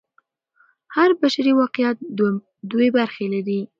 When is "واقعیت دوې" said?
1.59-2.87